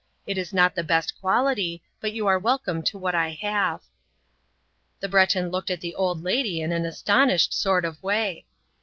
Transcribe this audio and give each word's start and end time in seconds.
It's 0.25 0.51
not 0.51 0.73
the 0.73 0.83
best 0.83 1.21
quality 1.21 1.83
but 1.99 2.11
you're 2.11 2.39
welcome 2.39 2.81
to 2.81 2.97
what 2.97 3.13
I 3.13 3.37
have." 3.39 3.81
The 4.99 5.07
Breton 5.07 5.49
looked 5.51 5.69
at 5.69 5.81
the 5.81 5.93
old 5.93 6.23
lady 6.23 6.59
in 6.59 6.71
an 6.71 6.87
astonished 6.87 7.53
sort 7.53 7.85
of 7.85 8.01
way. 8.01 8.47